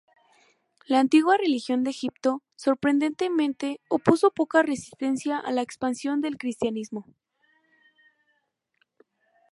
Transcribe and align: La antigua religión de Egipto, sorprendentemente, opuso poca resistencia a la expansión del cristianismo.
La 0.87 0.99
antigua 0.99 1.37
religión 1.37 1.83
de 1.83 1.91
Egipto, 1.91 2.41
sorprendentemente, 2.55 3.79
opuso 3.87 4.31
poca 4.31 4.63
resistencia 4.63 5.37
a 5.37 5.51
la 5.51 5.61
expansión 5.61 6.21
del 6.21 6.37
cristianismo. 6.39 7.05